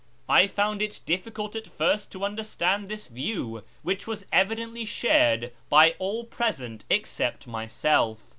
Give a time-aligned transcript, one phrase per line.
[0.27, 5.91] I found it difficult at first to understand this view, which was evidently shared by
[5.99, 8.25] all present except myself.